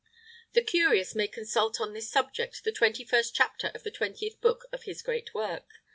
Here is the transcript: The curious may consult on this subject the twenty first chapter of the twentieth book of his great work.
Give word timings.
The 0.53 0.63
curious 0.63 1.13
may 1.13 1.27
consult 1.27 1.79
on 1.79 1.93
this 1.93 2.09
subject 2.09 2.63
the 2.63 2.71
twenty 2.71 3.03
first 3.05 3.35
chapter 3.35 3.67
of 3.75 3.83
the 3.83 3.91
twentieth 3.91 4.41
book 4.41 4.65
of 4.71 4.85
his 4.85 5.03
great 5.03 5.35
work. 5.35 5.69